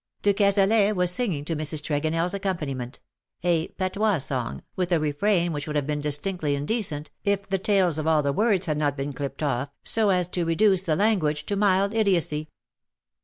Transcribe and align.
De 0.23 0.33
Cazalet 0.33 0.95
was 0.95 1.11
singing 1.11 1.45
to 1.45 1.55
Mrs. 1.55 1.79
TregonelFs 1.83 2.33
accompaniment— 2.33 2.99
a 3.43 3.67
patois 3.77 4.17
song, 4.17 4.63
with 4.75 4.91
a 4.91 4.99
refrain 4.99 5.53
which 5.53 5.67
would 5.67 5.75
have 5.75 5.85
been 5.85 6.01
distinctly 6.01 6.55
indecent, 6.55 7.11
if 7.23 7.47
the 7.47 7.59
tails 7.59 7.99
of 7.99 8.07
all 8.07 8.23
the 8.23 8.33
words 8.33 8.65
had 8.65 8.79
not 8.79 8.97
been 8.97 9.13
clipped 9.13 9.41
oJ6P, 9.41 9.69
so 9.83 10.09
as 10.09 10.27
to 10.27 10.43
reduce 10.43 10.85
the 10.85 10.95
language 10.95 11.45
to 11.45 11.55
mild 11.55 11.93
idiocy. 11.93 12.49